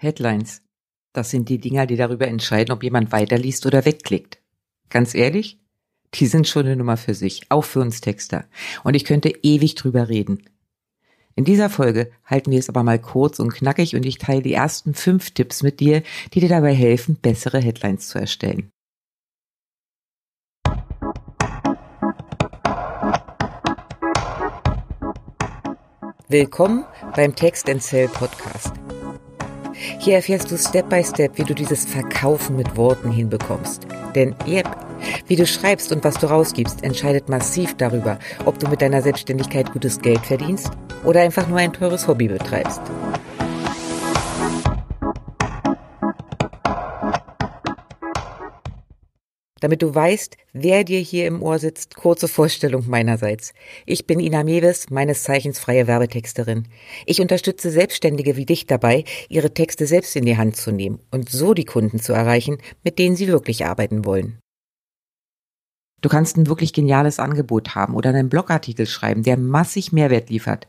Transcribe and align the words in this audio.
Headlines. 0.00 0.62
Das 1.12 1.30
sind 1.30 1.48
die 1.48 1.58
Dinger, 1.58 1.86
die 1.86 1.96
darüber 1.96 2.26
entscheiden, 2.26 2.72
ob 2.72 2.82
jemand 2.82 3.12
weiterliest 3.12 3.66
oder 3.66 3.84
wegklickt. 3.84 4.40
Ganz 4.88 5.14
ehrlich, 5.14 5.60
die 6.14 6.26
sind 6.26 6.48
schon 6.48 6.66
eine 6.66 6.76
Nummer 6.76 6.96
für 6.96 7.14
sich, 7.14 7.42
auch 7.50 7.64
für 7.64 7.80
uns 7.80 8.00
Texter. 8.00 8.46
Und 8.82 8.94
ich 8.94 9.04
könnte 9.04 9.28
ewig 9.42 9.74
drüber 9.74 10.08
reden. 10.08 10.48
In 11.36 11.44
dieser 11.44 11.70
Folge 11.70 12.10
halten 12.24 12.50
wir 12.50 12.58
es 12.58 12.68
aber 12.68 12.82
mal 12.82 12.98
kurz 12.98 13.38
und 13.38 13.54
knackig 13.54 13.94
und 13.94 14.04
ich 14.04 14.18
teile 14.18 14.42
die 14.42 14.54
ersten 14.54 14.94
fünf 14.94 15.30
Tipps 15.32 15.62
mit 15.62 15.80
dir, 15.80 16.02
die 16.32 16.40
dir 16.40 16.48
dabei 16.48 16.74
helfen, 16.74 17.16
bessere 17.16 17.60
Headlines 17.60 18.08
zu 18.08 18.18
erstellen. 18.18 18.70
Willkommen 26.28 26.84
beim 27.16 27.34
Text 27.34 27.68
and 27.68 27.82
Sell 27.82 28.08
Podcast. 28.08 28.72
Hier 29.98 30.16
erfährst 30.16 30.50
du 30.50 30.56
Step 30.56 30.88
by 30.88 31.02
Step, 31.04 31.36
wie 31.38 31.44
du 31.44 31.54
dieses 31.54 31.84
Verkaufen 31.84 32.56
mit 32.56 32.76
Worten 32.76 33.10
hinbekommst. 33.10 33.86
Denn 34.14 34.34
yep, 34.46 34.66
wie 35.26 35.36
du 35.36 35.46
schreibst 35.46 35.92
und 35.92 36.04
was 36.04 36.14
du 36.14 36.26
rausgibst, 36.26 36.82
entscheidet 36.82 37.28
massiv 37.28 37.74
darüber, 37.76 38.18
ob 38.44 38.58
du 38.58 38.68
mit 38.68 38.82
deiner 38.82 39.02
Selbstständigkeit 39.02 39.72
gutes 39.72 40.00
Geld 40.00 40.20
verdienst 40.20 40.70
oder 41.04 41.20
einfach 41.20 41.48
nur 41.48 41.58
ein 41.58 41.72
teures 41.72 42.06
Hobby 42.08 42.28
betreibst. 42.28 42.80
Damit 49.60 49.82
du 49.82 49.94
weißt, 49.94 50.36
wer 50.54 50.84
dir 50.84 50.98
hier 50.98 51.26
im 51.26 51.42
Ohr 51.42 51.58
sitzt, 51.58 51.94
kurze 51.94 52.28
Vorstellung 52.28 52.88
meinerseits. 52.88 53.52
Ich 53.84 54.06
bin 54.06 54.18
Ina 54.18 54.42
Mewes, 54.42 54.88
meines 54.88 55.22
Zeichens 55.22 55.58
freie 55.58 55.86
Werbetexterin. 55.86 56.66
Ich 57.04 57.20
unterstütze 57.20 57.70
Selbstständige 57.70 58.36
wie 58.36 58.46
dich 58.46 58.66
dabei, 58.66 59.04
ihre 59.28 59.52
Texte 59.52 59.86
selbst 59.86 60.16
in 60.16 60.24
die 60.24 60.38
Hand 60.38 60.56
zu 60.56 60.72
nehmen 60.72 61.00
und 61.10 61.28
so 61.28 61.52
die 61.52 61.66
Kunden 61.66 62.00
zu 62.00 62.14
erreichen, 62.14 62.58
mit 62.82 62.98
denen 62.98 63.16
sie 63.16 63.28
wirklich 63.28 63.66
arbeiten 63.66 64.06
wollen. 64.06 64.38
Du 66.00 66.08
kannst 66.08 66.38
ein 66.38 66.46
wirklich 66.46 66.72
geniales 66.72 67.18
Angebot 67.18 67.74
haben 67.74 67.94
oder 67.94 68.10
einen 68.10 68.30
Blogartikel 68.30 68.86
schreiben, 68.86 69.22
der 69.22 69.36
massig 69.36 69.92
Mehrwert 69.92 70.30
liefert. 70.30 70.68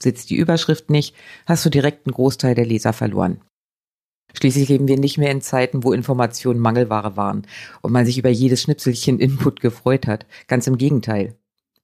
Sitzt 0.00 0.30
die 0.30 0.36
Überschrift 0.36 0.90
nicht, 0.90 1.16
hast 1.46 1.64
du 1.64 1.70
direkt 1.70 2.06
einen 2.06 2.14
Großteil 2.14 2.54
der 2.54 2.66
Leser 2.66 2.92
verloren. 2.92 3.40
Schließlich 4.34 4.68
leben 4.68 4.88
wir 4.88 4.98
nicht 4.98 5.18
mehr 5.18 5.30
in 5.30 5.40
Zeiten, 5.40 5.82
wo 5.84 5.92
Informationen 5.92 6.60
Mangelware 6.60 7.16
waren 7.16 7.46
und 7.80 7.92
man 7.92 8.06
sich 8.06 8.18
über 8.18 8.28
jedes 8.28 8.62
Schnipselchen 8.62 9.18
Input 9.20 9.60
gefreut 9.60 10.06
hat. 10.06 10.26
Ganz 10.46 10.66
im 10.66 10.78
Gegenteil. 10.78 11.36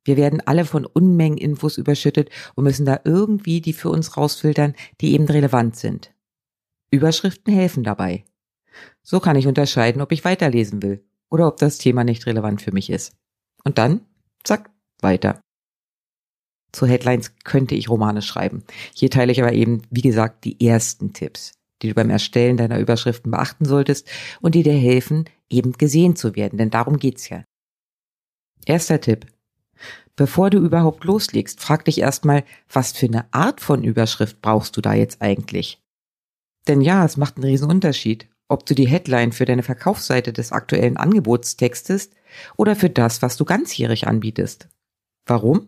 Wir 0.05 0.17
werden 0.17 0.43
alle 0.45 0.67
von 0.67 0.85
Unmengen 0.85 1.39
Infos 1.39 1.79
überschüttet 1.79 2.29
und 2.55 2.65
müssen 2.65 2.85
da 2.85 3.01
irgendwie 3.05 3.61
die 3.63 3.73
für 3.73 3.89
uns 3.89 4.17
rausfiltern, 4.17 4.75
die 5.01 5.15
eben 5.15 5.25
relevant 5.25 5.77
sind. 5.77 6.13
Überschriften 6.91 7.55
helfen 7.55 7.83
dabei. 7.83 8.25
So 9.03 9.19
kann 9.19 9.37
ich 9.37 9.47
unterscheiden, 9.47 10.03
ob 10.03 10.13
ich 10.13 10.25
weiterlesen 10.25 10.83
will 10.83 11.03
oder 11.31 11.49
ob 11.49 11.57
das 11.57 11.79
Thema 11.79 12.05
nicht 12.05 12.27
relevant 12.27 12.61
für 12.61 12.73
mich 12.73 12.91
ist. 12.91 13.17
Und 13.65 13.79
dann, 13.79 14.03
zack, 14.45 14.71
weiter. 15.01 15.41
Zu 16.73 16.87
Headlines 16.87 17.35
könnte 17.45 17.75
ich 17.75 17.89
Romane 17.89 18.21
schreiben. 18.21 18.65
Hier 18.95 19.11
teile 19.11 19.33
ich 19.33 19.41
aber 19.41 19.53
eben, 19.53 19.83
wie 19.91 20.03
gesagt, 20.03 20.45
die 20.45 20.67
ersten 20.67 21.13
Tipps 21.13 21.53
die 21.85 21.91
du 21.91 21.95
beim 21.95 22.11
Erstellen 22.11 22.57
deiner 22.57 22.79
Überschriften 22.79 23.31
beachten 23.31 23.67
solltest 23.67 24.09
und 24.41 24.55
die 24.55 24.63
dir 24.63 24.73
helfen, 24.73 25.27
eben 25.51 25.73
gesehen 25.73 26.17
zu 26.17 26.35
werden, 26.35 26.57
denn 26.57 26.71
darum 26.71 26.99
geht's 26.99 27.29
ja. 27.29 27.45
Erster 28.65 29.01
Tipp. 29.01 29.27
Bevor 30.17 30.49
du 30.49 30.59
überhaupt 30.59 31.05
loslegst, 31.05 31.61
frag 31.61 31.85
dich 31.85 32.01
erstmal, 32.01 32.45
was 32.73 32.93
für 32.93 33.07
eine 33.07 33.33
Art 33.35 33.61
von 33.61 33.85
Überschrift 33.85 34.41
brauchst 34.41 34.77
du 34.77 34.81
da 34.81 34.95
jetzt 34.95 35.21
eigentlich? 35.21 35.83
Denn 36.67 36.81
ja, 36.81 37.05
es 37.05 37.19
macht 37.19 37.37
einen 37.37 37.45
riesen 37.45 37.69
Unterschied, 37.69 38.31
ob 38.49 38.65
du 38.65 38.75
die 38.75 38.89
Headline 38.89 39.33
für 39.33 39.45
deine 39.45 39.63
Verkaufsseite 39.63 40.33
des 40.33 40.53
aktuellen 40.53 40.97
Angebots 40.97 41.57
textest 41.57 42.15
oder 42.57 42.77
für 42.77 42.89
das, 42.89 43.21
was 43.21 43.37
du 43.37 43.45
ganzjährig 43.45 44.07
anbietest. 44.07 44.69
Warum? 45.27 45.67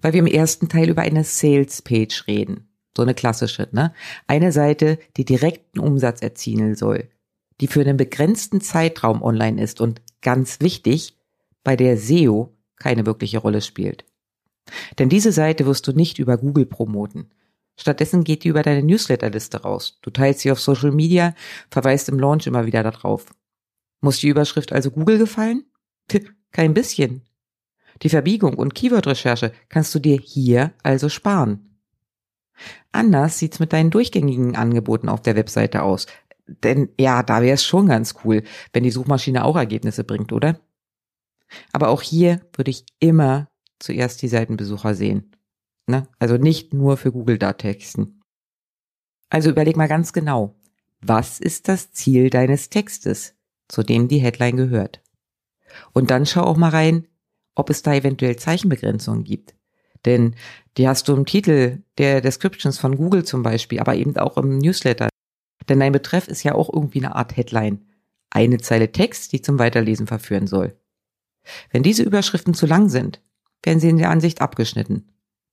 Weil 0.00 0.14
wir 0.14 0.20
im 0.20 0.26
ersten 0.26 0.70
Teil 0.70 0.88
über 0.88 1.02
eine 1.02 1.24
Sales 1.24 1.82
Page 1.82 2.26
reden. 2.26 2.71
So 2.96 3.02
eine 3.02 3.14
klassische, 3.14 3.68
ne? 3.72 3.94
Eine 4.26 4.52
Seite, 4.52 4.98
die 5.16 5.24
direkten 5.24 5.78
Umsatz 5.78 6.20
erzielen 6.20 6.74
soll, 6.74 7.08
die 7.60 7.66
für 7.66 7.80
einen 7.80 7.96
begrenzten 7.96 8.60
Zeitraum 8.60 9.22
online 9.22 9.62
ist 9.62 9.80
und 9.80 10.02
ganz 10.20 10.60
wichtig, 10.60 11.16
bei 11.64 11.76
der 11.76 11.96
SEO 11.96 12.54
keine 12.76 13.06
wirkliche 13.06 13.38
Rolle 13.38 13.60
spielt. 13.60 14.04
Denn 14.98 15.08
diese 15.08 15.32
Seite 15.32 15.66
wirst 15.66 15.86
du 15.86 15.92
nicht 15.92 16.18
über 16.18 16.36
Google 16.36 16.66
promoten. 16.66 17.30
Stattdessen 17.78 18.24
geht 18.24 18.44
die 18.44 18.48
über 18.48 18.62
deine 18.62 18.82
Newsletterliste 18.82 19.62
raus. 19.62 19.98
Du 20.02 20.10
teilst 20.10 20.40
sie 20.40 20.52
auf 20.52 20.60
Social 20.60 20.92
Media, 20.92 21.34
verweist 21.70 22.08
im 22.08 22.18
Launch 22.18 22.46
immer 22.46 22.66
wieder 22.66 22.82
darauf. 22.82 23.34
Muss 24.00 24.18
die 24.18 24.28
Überschrift 24.28 24.72
also 24.72 24.90
Google 24.90 25.18
gefallen? 25.18 25.64
Kein 26.50 26.74
bisschen. 26.74 27.22
Die 28.02 28.08
Verbiegung 28.08 28.54
und 28.54 28.74
Keyword-Recherche 28.74 29.52
kannst 29.68 29.94
du 29.94 29.98
dir 30.00 30.18
hier 30.18 30.72
also 30.82 31.08
sparen. 31.08 31.71
Anders 32.92 33.38
sieht's 33.38 33.58
mit 33.58 33.72
deinen 33.72 33.90
durchgängigen 33.90 34.56
Angeboten 34.56 35.08
auf 35.08 35.22
der 35.22 35.36
Webseite 35.36 35.82
aus. 35.82 36.06
Denn 36.46 36.90
ja, 36.98 37.22
da 37.22 37.42
wäre 37.42 37.54
es 37.54 37.64
schon 37.64 37.86
ganz 37.86 38.14
cool, 38.24 38.42
wenn 38.72 38.82
die 38.82 38.90
Suchmaschine 38.90 39.44
auch 39.44 39.56
Ergebnisse 39.56 40.04
bringt, 40.04 40.32
oder? 40.32 40.60
Aber 41.72 41.88
auch 41.88 42.02
hier 42.02 42.40
würde 42.54 42.70
ich 42.70 42.84
immer 42.98 43.48
zuerst 43.78 44.22
die 44.22 44.28
Seitenbesucher 44.28 44.94
sehen. 44.94 45.32
Ne? 45.86 46.06
Also 46.18 46.36
nicht 46.36 46.72
nur 46.72 46.96
für 46.96 47.12
Google 47.12 47.38
da 47.38 47.52
texten. 47.52 48.20
Also 49.28 49.50
überleg 49.50 49.76
mal 49.76 49.88
ganz 49.88 50.12
genau, 50.12 50.54
was 51.00 51.40
ist 51.40 51.68
das 51.68 51.92
Ziel 51.92 52.30
deines 52.30 52.70
Textes, 52.70 53.34
zu 53.68 53.82
dem 53.82 54.08
die 54.08 54.18
Headline 54.18 54.56
gehört? 54.56 55.02
Und 55.92 56.10
dann 56.10 56.26
schau 56.26 56.42
auch 56.42 56.56
mal 56.56 56.70
rein, 56.70 57.08
ob 57.54 57.70
es 57.70 57.82
da 57.82 57.94
eventuell 57.94 58.36
Zeichenbegrenzungen 58.36 59.24
gibt. 59.24 59.54
Denn 60.04 60.34
die 60.76 60.88
hast 60.88 61.08
du 61.08 61.14
im 61.14 61.26
Titel 61.26 61.82
der 61.98 62.20
Descriptions 62.20 62.78
von 62.78 62.96
Google 62.96 63.24
zum 63.24 63.42
Beispiel, 63.42 63.80
aber 63.80 63.94
eben 63.94 64.16
auch 64.16 64.36
im 64.36 64.58
Newsletter. 64.58 65.08
Denn 65.68 65.80
dein 65.80 65.92
Betreff 65.92 66.28
ist 66.28 66.42
ja 66.42 66.54
auch 66.54 66.72
irgendwie 66.72 67.04
eine 67.04 67.14
Art 67.14 67.36
Headline. 67.36 67.86
Eine 68.30 68.58
Zeile 68.58 68.90
Text, 68.90 69.32
die 69.32 69.42
zum 69.42 69.58
Weiterlesen 69.58 70.06
verführen 70.06 70.46
soll. 70.46 70.76
Wenn 71.70 71.82
diese 71.82 72.02
Überschriften 72.02 72.54
zu 72.54 72.66
lang 72.66 72.88
sind, 72.88 73.20
werden 73.62 73.80
sie 73.80 73.90
in 73.90 73.98
der 73.98 74.10
Ansicht 74.10 74.40
abgeschnitten. 74.40 75.12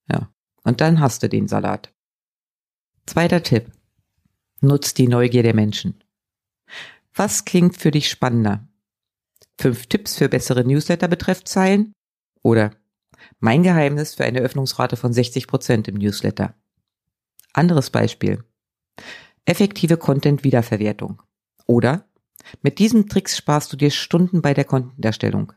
Ja. 0.09 0.31
Und 0.63 0.81
dann 0.81 0.99
hast 0.99 1.23
du 1.23 1.29
den 1.29 1.47
Salat. 1.47 1.93
Zweiter 3.05 3.43
Tipp. 3.43 3.71
Nutz 4.61 4.93
die 4.93 5.07
Neugier 5.07 5.43
der 5.43 5.55
Menschen. 5.55 6.03
Was 7.13 7.45
klingt 7.45 7.77
für 7.77 7.91
dich 7.91 8.09
spannender? 8.09 8.67
Fünf 9.59 9.87
Tipps 9.87 10.17
für 10.17 10.29
bessere 10.29 10.63
Newsletter-Betreffzeilen? 10.63 11.93
Oder 12.41 12.71
mein 13.39 13.63
Geheimnis 13.63 14.15
für 14.15 14.25
eine 14.25 14.39
Öffnungsrate 14.39 14.97
von 14.97 15.13
60 15.13 15.47
Prozent 15.47 15.87
im 15.87 15.95
Newsletter. 15.95 16.55
Anderes 17.53 17.89
Beispiel. 17.89 18.43
Effektive 19.45 19.97
Content-Wiederverwertung. 19.97 21.21
Oder 21.65 22.05
mit 22.61 22.79
diesen 22.79 23.07
Tricks 23.07 23.37
sparst 23.37 23.71
du 23.71 23.77
dir 23.77 23.91
Stunden 23.91 24.41
bei 24.41 24.53
der 24.53 24.65
Content-Erstellung. 24.65 25.53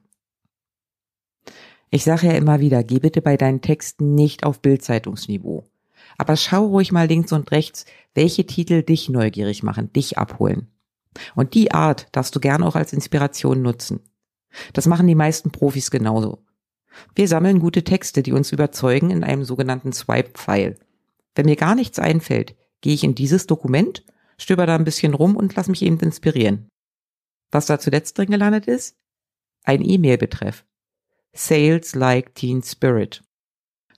Ich 1.91 2.05
sage 2.05 2.29
ja 2.29 2.33
immer 2.33 2.61
wieder, 2.61 2.83
geh 2.83 3.01
bitte 3.01 3.21
bei 3.21 3.37
deinen 3.37 3.61
Texten 3.61 4.15
nicht 4.15 4.45
auf 4.45 4.61
Bildzeitungsniveau. 4.61 5.69
Aber 6.17 6.37
schau 6.37 6.67
ruhig 6.67 6.93
mal 6.93 7.07
links 7.07 7.33
und 7.33 7.51
rechts, 7.51 7.85
welche 8.15 8.47
Titel 8.47 8.83
dich 8.83 9.09
neugierig 9.09 9.63
machen, 9.63 9.93
dich 9.93 10.19
abholen. 10.19 10.69
Und 11.35 11.55
die 11.55 11.73
Art 11.73 12.09
darfst 12.13 12.35
du 12.35 12.41
gern 12.41 12.63
auch 12.63 12.77
als 12.77 12.93
Inspiration 12.93 13.61
nutzen. 13.61 14.01
Das 14.73 14.87
machen 14.87 15.07
die 15.07 15.15
meisten 15.15 15.51
Profis 15.51 15.91
genauso. 15.91 16.45
Wir 17.15 17.29
sammeln 17.29 17.59
gute 17.59 17.85
Texte, 17.85 18.23
die 18.23 18.33
uns 18.33 18.53
überzeugen 18.53 19.11
in 19.11 19.25
einem 19.25 19.45
sogenannten 19.45 19.93
Swipe-File. 19.93 20.77
Wenn 21.35 21.47
mir 21.47 21.57
gar 21.57 21.75
nichts 21.75 21.99
einfällt, 21.99 22.55
gehe 22.81 22.95
ich 22.95 23.05
in 23.05 23.15
dieses 23.15 23.47
Dokument, 23.47 24.05
stöber 24.39 24.67
da 24.67 24.75
ein 24.75 24.85
bisschen 24.85 25.15
rum 25.15 25.37
und 25.37 25.55
lass 25.55 25.69
mich 25.69 25.83
eben 25.83 25.99
inspirieren. 26.01 26.69
Was 27.51 27.67
da 27.67 27.79
zuletzt 27.79 28.19
drin 28.19 28.31
gelandet 28.31 28.67
ist? 28.67 28.97
Ein 29.65 29.83
E-Mail-Betreff. 29.83 30.65
Sales 31.33 31.95
Like 31.95 32.35
Teen 32.35 32.63
Spirit. 32.63 33.23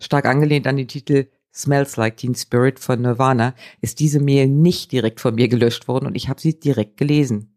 Stark 0.01 0.27
angelehnt 0.27 0.67
an 0.67 0.77
den 0.77 0.89
Titel 0.89 1.29
Smells 1.55 1.97
Like 1.97 2.17
Teen 2.17 2.35
Spirit 2.35 2.81
von 2.81 3.01
Nirvana 3.01 3.55
ist 3.81 4.01
diese 4.01 4.21
Mail 4.21 4.49
nicht 4.49 4.91
direkt 4.91 5.21
von 5.21 5.37
mir 5.37 5.49
gelöscht 5.49 5.87
worden 5.87 6.07
und 6.07 6.17
ich 6.17 6.29
habe 6.29 6.41
sie 6.41 6.59
direkt 6.59 6.97
gelesen. 6.97 7.57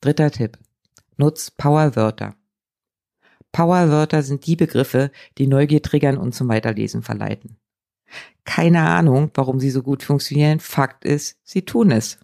Dritter 0.00 0.30
Tipp. 0.30 0.58
Nutz 1.16 1.50
Powerwörter. 1.50 2.37
Powerwörter 3.52 4.22
sind 4.22 4.46
die 4.46 4.56
Begriffe, 4.56 5.10
die 5.38 5.46
Neugier 5.46 5.82
triggern 5.82 6.18
und 6.18 6.34
zum 6.34 6.48
Weiterlesen 6.48 7.02
verleiten. 7.02 7.56
Keine 8.44 8.82
Ahnung, 8.82 9.30
warum 9.34 9.60
sie 9.60 9.70
so 9.70 9.82
gut 9.82 10.02
funktionieren. 10.02 10.60
Fakt 10.60 11.04
ist, 11.04 11.38
sie 11.44 11.62
tun 11.62 11.90
es. 11.90 12.18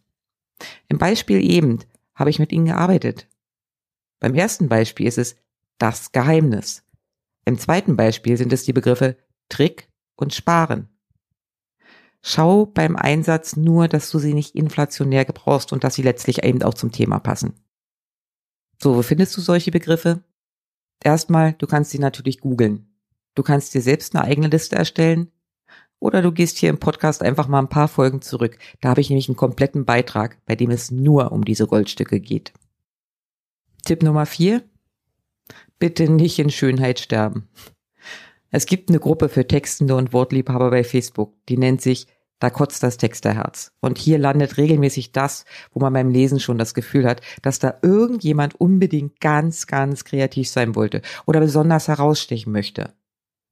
Im 0.88 0.98
Beispiel 0.98 1.42
eben 1.42 1.80
habe 2.14 2.30
ich 2.30 2.38
mit 2.38 2.52
ihnen 2.52 2.66
gearbeitet. 2.66 3.28
Beim 4.20 4.34
ersten 4.34 4.68
Beispiel 4.68 5.06
ist 5.06 5.18
es 5.18 5.36
das 5.78 6.12
Geheimnis. 6.12 6.82
Im 7.44 7.58
zweiten 7.58 7.96
Beispiel 7.96 8.36
sind 8.36 8.52
es 8.52 8.64
die 8.64 8.72
Begriffe 8.72 9.16
Trick 9.48 9.88
und 10.16 10.32
Sparen. 10.32 10.88
Schau 12.22 12.64
beim 12.64 12.96
Einsatz 12.96 13.56
nur, 13.56 13.86
dass 13.86 14.10
du 14.10 14.18
sie 14.18 14.32
nicht 14.32 14.54
inflationär 14.54 15.26
gebrauchst 15.26 15.74
und 15.74 15.84
dass 15.84 15.94
sie 15.94 16.02
letztlich 16.02 16.42
eben 16.42 16.62
auch 16.62 16.72
zum 16.72 16.90
Thema 16.90 17.18
passen. 17.18 17.52
So, 18.82 18.96
wo 18.96 19.02
findest 19.02 19.36
du 19.36 19.42
solche 19.42 19.70
Begriffe? 19.70 20.24
Erstmal, 21.04 21.52
du 21.52 21.66
kannst 21.66 21.90
sie 21.90 21.98
natürlich 22.00 22.40
googeln. 22.40 22.88
Du 23.34 23.42
kannst 23.42 23.74
dir 23.74 23.82
selbst 23.82 24.16
eine 24.16 24.24
eigene 24.24 24.48
Liste 24.48 24.74
erstellen. 24.74 25.30
Oder 26.00 26.22
du 26.22 26.32
gehst 26.32 26.58
hier 26.58 26.70
im 26.70 26.78
Podcast 26.78 27.22
einfach 27.22 27.46
mal 27.46 27.60
ein 27.60 27.68
paar 27.68 27.88
Folgen 27.88 28.22
zurück. 28.22 28.58
Da 28.80 28.88
habe 28.88 29.00
ich 29.00 29.10
nämlich 29.10 29.28
einen 29.28 29.36
kompletten 29.36 29.84
Beitrag, 29.84 30.38
bei 30.46 30.56
dem 30.56 30.70
es 30.70 30.90
nur 30.90 31.30
um 31.30 31.44
diese 31.44 31.66
Goldstücke 31.66 32.20
geht. 32.20 32.52
Tipp 33.84 34.02
Nummer 34.02 34.26
vier. 34.26 34.62
Bitte 35.78 36.10
nicht 36.10 36.38
in 36.38 36.50
Schönheit 36.50 37.00
sterben. 37.00 37.48
Es 38.50 38.66
gibt 38.66 38.88
eine 38.88 39.00
Gruppe 39.00 39.28
für 39.28 39.46
Textende 39.46 39.96
und 39.96 40.12
Wortliebhaber 40.12 40.70
bei 40.70 40.84
Facebook, 40.84 41.34
die 41.48 41.58
nennt 41.58 41.82
sich 41.82 42.06
da 42.40 42.50
kotzt 42.50 42.82
das 42.82 42.96
Texterherz. 42.96 43.72
Und 43.80 43.98
hier 43.98 44.18
landet 44.18 44.56
regelmäßig 44.56 45.12
das, 45.12 45.44
wo 45.72 45.80
man 45.80 45.92
beim 45.92 46.10
Lesen 46.10 46.40
schon 46.40 46.58
das 46.58 46.74
Gefühl 46.74 47.06
hat, 47.06 47.20
dass 47.42 47.58
da 47.58 47.78
irgendjemand 47.82 48.54
unbedingt 48.60 49.20
ganz, 49.20 49.66
ganz 49.66 50.04
kreativ 50.04 50.48
sein 50.48 50.74
wollte 50.74 51.02
oder 51.26 51.40
besonders 51.40 51.88
herausstechen 51.88 52.52
möchte. 52.52 52.92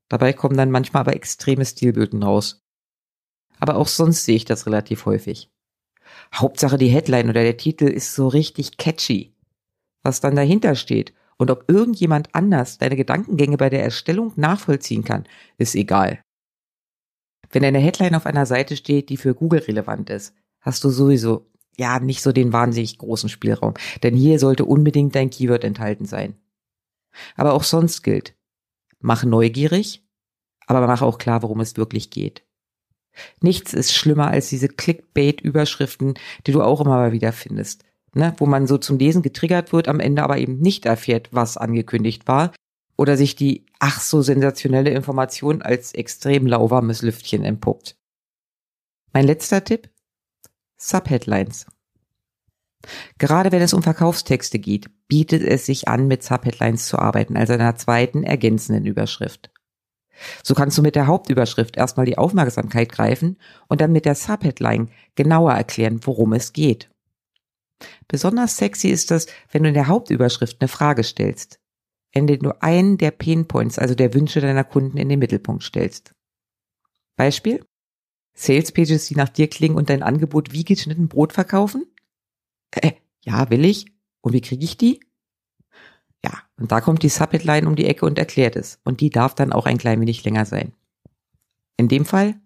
Dabei 0.08 0.32
kommen 0.32 0.56
dann 0.56 0.70
manchmal 0.70 1.00
aber 1.00 1.14
extreme 1.14 1.64
Stilböten 1.64 2.22
raus. 2.22 2.62
Aber 3.58 3.76
auch 3.76 3.88
sonst 3.88 4.24
sehe 4.24 4.36
ich 4.36 4.44
das 4.44 4.66
relativ 4.66 5.06
häufig. 5.06 5.50
Hauptsache 6.34 6.78
die 6.78 6.88
Headline 6.88 7.30
oder 7.30 7.42
der 7.42 7.56
Titel 7.56 7.84
ist 7.86 8.14
so 8.14 8.28
richtig 8.28 8.76
catchy. 8.76 9.34
Was 10.02 10.20
dann 10.20 10.36
dahinter 10.36 10.74
steht 10.74 11.14
und 11.38 11.50
ob 11.50 11.70
irgendjemand 11.70 12.34
anders 12.34 12.78
deine 12.78 12.96
Gedankengänge 12.96 13.56
bei 13.56 13.70
der 13.70 13.82
Erstellung 13.82 14.32
nachvollziehen 14.36 15.04
kann, 15.04 15.24
ist 15.58 15.74
egal. 15.74 16.22
Wenn 17.52 17.64
eine 17.64 17.78
Headline 17.78 18.14
auf 18.14 18.26
einer 18.26 18.46
Seite 18.46 18.76
steht, 18.76 19.10
die 19.10 19.18
für 19.18 19.34
Google 19.34 19.60
relevant 19.60 20.10
ist, 20.10 20.34
hast 20.60 20.82
du 20.84 20.90
sowieso 20.90 21.46
ja 21.76 22.00
nicht 22.00 22.22
so 22.22 22.32
den 22.32 22.52
wahnsinnig 22.52 22.98
großen 22.98 23.28
Spielraum, 23.28 23.74
denn 24.02 24.16
hier 24.16 24.38
sollte 24.38 24.64
unbedingt 24.64 25.14
dein 25.14 25.30
Keyword 25.30 25.64
enthalten 25.64 26.06
sein. 26.06 26.34
Aber 27.36 27.52
auch 27.52 27.62
sonst 27.62 28.02
gilt, 28.02 28.34
mach 29.00 29.24
neugierig, 29.24 30.02
aber 30.66 30.86
mach 30.86 31.02
auch 31.02 31.18
klar, 31.18 31.42
worum 31.42 31.60
es 31.60 31.76
wirklich 31.76 32.10
geht. 32.10 32.44
Nichts 33.42 33.74
ist 33.74 33.92
schlimmer 33.92 34.28
als 34.28 34.48
diese 34.48 34.68
Clickbait-Überschriften, 34.68 36.14
die 36.46 36.52
du 36.52 36.62
auch 36.62 36.80
immer 36.80 36.96
mal 36.96 37.12
wieder 37.12 37.32
findest, 37.32 37.84
ne? 38.14 38.34
wo 38.38 38.46
man 38.46 38.66
so 38.66 38.78
zum 38.78 38.98
Lesen 38.98 39.20
getriggert 39.20 39.74
wird, 39.74 39.88
am 39.88 40.00
Ende 40.00 40.22
aber 40.22 40.38
eben 40.38 40.58
nicht 40.58 40.86
erfährt, 40.86 41.28
was 41.30 41.58
angekündigt 41.58 42.26
war, 42.26 42.52
oder 43.02 43.16
sich 43.16 43.34
die 43.34 43.66
ach 43.80 44.00
so 44.00 44.22
sensationelle 44.22 44.90
Information 44.90 45.60
als 45.60 45.92
extrem 45.92 46.46
lauwarmes 46.46 47.02
Lüftchen 47.02 47.42
entpuppt. 47.42 47.96
Mein 49.12 49.26
letzter 49.26 49.64
Tipp? 49.64 49.90
Subheadlines. 50.76 51.66
Gerade 53.18 53.50
wenn 53.50 53.60
es 53.60 53.74
um 53.74 53.82
Verkaufstexte 53.82 54.60
geht, 54.60 54.88
bietet 55.08 55.42
es 55.42 55.66
sich 55.66 55.88
an, 55.88 56.06
mit 56.06 56.22
Subheadlines 56.22 56.86
zu 56.86 56.96
arbeiten, 56.96 57.36
also 57.36 57.54
einer 57.54 57.74
zweiten 57.74 58.22
ergänzenden 58.22 58.86
Überschrift. 58.86 59.50
So 60.44 60.54
kannst 60.54 60.78
du 60.78 60.82
mit 60.82 60.94
der 60.94 61.08
Hauptüberschrift 61.08 61.76
erstmal 61.76 62.06
die 62.06 62.18
Aufmerksamkeit 62.18 62.92
greifen 62.92 63.36
und 63.66 63.80
dann 63.80 63.90
mit 63.90 64.04
der 64.04 64.14
Subheadline 64.14 64.90
genauer 65.16 65.54
erklären, 65.54 65.98
worum 66.04 66.34
es 66.34 66.52
geht. 66.52 66.88
Besonders 68.06 68.58
sexy 68.58 68.90
ist 68.90 69.10
das, 69.10 69.26
wenn 69.50 69.64
du 69.64 69.70
in 69.70 69.74
der 69.74 69.88
Hauptüberschrift 69.88 70.58
eine 70.60 70.68
Frage 70.68 71.02
stellst 71.02 71.58
indem 72.12 72.40
du 72.40 72.62
einen 72.62 72.98
der 72.98 73.10
Pain 73.10 73.48
Points, 73.48 73.78
also 73.78 73.94
der 73.94 74.14
Wünsche 74.14 74.40
deiner 74.40 74.64
Kunden 74.64 74.96
in 74.96 75.08
den 75.08 75.18
Mittelpunkt 75.18 75.64
stellst. 75.64 76.14
Beispiel? 77.16 77.64
Sales 78.34 78.72
Pages, 78.72 79.06
die 79.06 79.16
nach 79.16 79.28
dir 79.28 79.48
klingen 79.48 79.76
und 79.76 79.90
dein 79.90 80.02
Angebot 80.02 80.52
wie 80.52 80.64
geschnitten 80.64 81.08
Brot 81.08 81.32
verkaufen? 81.32 81.86
Äh, 82.70 82.92
ja, 83.20 83.50
will 83.50 83.64
ich. 83.64 83.86
Und 84.20 84.32
wie 84.32 84.40
kriege 84.40 84.64
ich 84.64 84.76
die? 84.76 85.00
Ja, 86.24 86.32
und 86.58 86.72
da 86.72 86.80
kommt 86.80 87.02
die 87.02 87.08
Subheadline 87.08 87.66
um 87.66 87.76
die 87.76 87.86
Ecke 87.86 88.06
und 88.06 88.18
erklärt 88.18 88.56
es. 88.56 88.78
Und 88.84 89.00
die 89.00 89.10
darf 89.10 89.34
dann 89.34 89.52
auch 89.52 89.66
ein 89.66 89.78
klein 89.78 90.00
wenig 90.00 90.24
länger 90.24 90.46
sein. 90.46 90.72
In 91.76 91.88
dem 91.88 92.04
Fall 92.04 92.36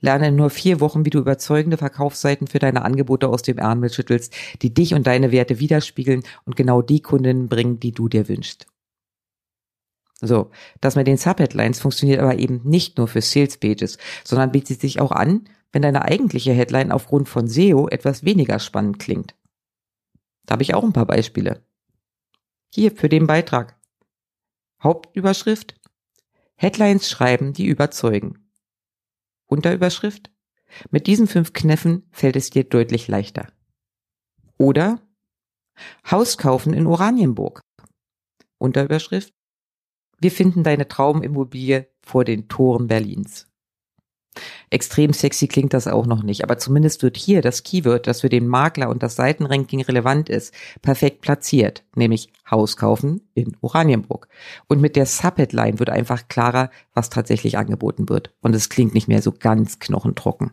Lerne 0.00 0.28
in 0.28 0.36
nur 0.36 0.50
vier 0.50 0.80
Wochen, 0.80 1.04
wie 1.04 1.10
du 1.10 1.18
überzeugende 1.18 1.76
Verkaufsseiten 1.76 2.46
für 2.46 2.58
deine 2.58 2.82
Angebote 2.82 3.28
aus 3.28 3.42
dem 3.42 3.58
Ärmel 3.58 3.90
schüttelst, 3.90 4.34
die 4.62 4.72
dich 4.72 4.94
und 4.94 5.06
deine 5.06 5.32
Werte 5.32 5.58
widerspiegeln 5.58 6.22
und 6.44 6.56
genau 6.56 6.82
die 6.82 7.00
Kundinnen 7.00 7.48
bringen, 7.48 7.80
die 7.80 7.92
du 7.92 8.08
dir 8.08 8.28
wünschst. 8.28 8.66
So, 10.26 10.50
das 10.80 10.96
mit 10.96 11.06
den 11.06 11.18
Subheadlines 11.18 11.80
funktioniert 11.80 12.20
aber 12.20 12.38
eben 12.38 12.62
nicht 12.64 12.96
nur 12.96 13.08
für 13.08 13.20
Sales 13.20 13.58
Pages, 13.58 13.98
sondern 14.24 14.52
bietet 14.52 14.80
sich 14.80 14.98
auch 14.98 15.12
an, 15.12 15.44
wenn 15.70 15.82
deine 15.82 16.02
eigentliche 16.02 16.52
Headline 16.52 16.92
aufgrund 16.92 17.28
von 17.28 17.46
SEO 17.46 17.88
etwas 17.88 18.24
weniger 18.24 18.58
spannend 18.58 18.98
klingt. 18.98 19.34
Da 20.46 20.54
habe 20.54 20.62
ich 20.62 20.72
auch 20.72 20.82
ein 20.82 20.94
paar 20.94 21.06
Beispiele. 21.06 21.62
Hier 22.72 22.90
für 22.90 23.10
den 23.10 23.26
Beitrag. 23.26 23.78
Hauptüberschrift. 24.82 25.74
Headlines 26.56 27.10
schreiben, 27.10 27.52
die 27.52 27.66
überzeugen. 27.66 28.50
Unterüberschrift. 29.46 30.30
Mit 30.90 31.06
diesen 31.06 31.26
fünf 31.26 31.52
Kneffen 31.52 32.08
fällt 32.12 32.36
es 32.36 32.48
dir 32.48 32.64
deutlich 32.64 33.08
leichter. 33.08 33.48
Oder 34.56 35.02
Haus 36.10 36.38
kaufen 36.38 36.72
in 36.72 36.86
Oranienburg. 36.86 37.60
Unterüberschrift. 38.56 39.34
Wir 40.20 40.30
finden 40.30 40.62
deine 40.62 40.88
Traumimmobilie 40.88 41.88
vor 42.02 42.24
den 42.24 42.48
Toren 42.48 42.86
Berlins. 42.86 43.46
Extrem 44.70 45.12
sexy 45.12 45.46
klingt 45.46 45.72
das 45.72 45.86
auch 45.86 46.06
noch 46.06 46.22
nicht, 46.22 46.42
aber 46.42 46.58
zumindest 46.58 47.02
wird 47.02 47.16
hier 47.16 47.40
das 47.42 47.62
Keyword, 47.62 48.06
das 48.06 48.22
für 48.22 48.28
den 48.28 48.48
Makler 48.48 48.88
und 48.88 49.02
das 49.02 49.14
Seitenranking 49.16 49.82
relevant 49.82 50.28
ist, 50.28 50.52
perfekt 50.82 51.20
platziert, 51.20 51.84
nämlich 51.94 52.32
Haus 52.50 52.76
kaufen 52.76 53.20
in 53.34 53.56
Oranienburg. 53.60 54.28
Und 54.66 54.80
mit 54.80 54.96
der 54.96 55.06
Subheadline 55.06 55.78
wird 55.78 55.90
einfach 55.90 56.28
klarer, 56.28 56.70
was 56.92 57.10
tatsächlich 57.10 57.56
angeboten 57.56 58.08
wird. 58.08 58.34
Und 58.40 58.54
es 58.54 58.68
klingt 58.68 58.94
nicht 58.94 59.08
mehr 59.08 59.22
so 59.22 59.32
ganz 59.32 59.78
knochentrocken. 59.78 60.50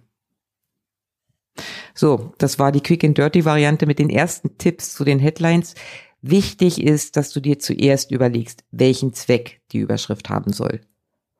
So, 1.93 2.33
das 2.37 2.59
war 2.59 2.71
die 2.71 2.81
Quick 2.81 3.03
and 3.03 3.17
Dirty 3.17 3.43
Variante 3.43 3.85
mit 3.85 3.99
den 3.99 4.09
ersten 4.09 4.57
Tipps 4.57 4.93
zu 4.93 5.03
den 5.03 5.19
Headlines. 5.19 5.75
Wichtig 6.21 6.81
ist, 6.81 7.17
dass 7.17 7.31
du 7.31 7.39
dir 7.39 7.57
zuerst 7.57 8.11
überlegst, 8.11 8.63
welchen 8.71 9.13
Zweck 9.13 9.61
die 9.71 9.79
Überschrift 9.79 10.29
haben 10.29 10.53
soll. 10.53 10.81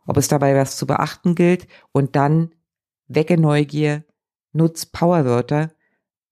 Ob 0.07 0.17
es 0.17 0.27
dabei 0.27 0.55
was 0.55 0.75
zu 0.75 0.87
beachten 0.87 1.35
gilt 1.35 1.67
und 1.91 2.15
dann 2.15 2.55
wecke 3.07 3.39
Neugier, 3.39 4.03
nutz 4.53 4.87
Powerwörter 4.87 5.71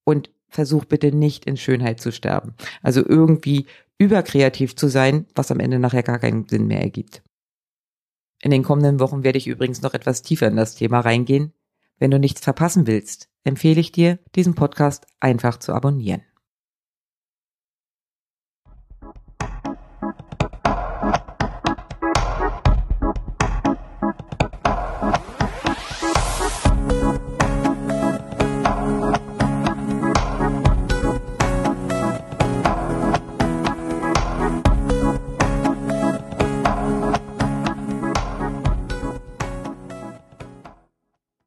und 0.04 0.30
versuch 0.48 0.84
bitte 0.84 1.14
nicht 1.14 1.44
in 1.44 1.56
Schönheit 1.56 2.00
zu 2.00 2.10
sterben. 2.10 2.54
Also 2.82 3.06
irgendwie 3.06 3.66
überkreativ 3.98 4.74
zu 4.74 4.88
sein, 4.88 5.26
was 5.34 5.52
am 5.52 5.60
Ende 5.60 5.78
nachher 5.78 6.02
gar 6.02 6.18
keinen 6.18 6.48
Sinn 6.48 6.66
mehr 6.66 6.80
ergibt. 6.80 7.22
In 8.42 8.50
den 8.50 8.62
kommenden 8.62 8.98
Wochen 8.98 9.22
werde 9.22 9.38
ich 9.38 9.46
übrigens 9.46 9.82
noch 9.82 9.94
etwas 9.94 10.22
tiefer 10.22 10.48
in 10.48 10.56
das 10.56 10.74
Thema 10.74 11.00
reingehen. 11.00 11.52
Wenn 11.98 12.10
du 12.10 12.18
nichts 12.18 12.40
verpassen 12.40 12.86
willst, 12.86 13.28
empfehle 13.44 13.80
ich 13.80 13.92
dir, 13.92 14.18
diesen 14.34 14.54
Podcast 14.54 15.06
einfach 15.20 15.58
zu 15.58 15.72
abonnieren. 15.72 16.22